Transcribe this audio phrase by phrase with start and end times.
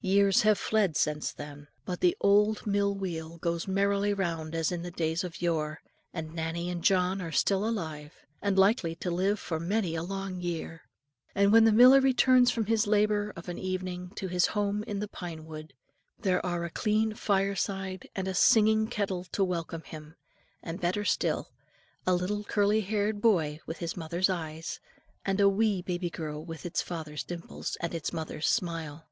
[0.00, 4.82] Years have fled since then, but the old mill wheel goes merrily round as in
[4.82, 5.80] the days of yore;
[6.12, 8.12] and Nannie and John are still alive,
[8.42, 10.82] and likely to live for many a long year.
[11.36, 14.98] And when the miller returns from his labour of an evening to his home in
[14.98, 15.72] the pine wood,
[16.18, 20.16] there are a clean fireside and a singing kettle to welcome him;
[20.64, 21.52] and better still,
[22.04, 24.80] a little curly haired boy with his mother's eyes,
[25.24, 29.06] and a wee baby girl with its father's dimples and its mother's smile.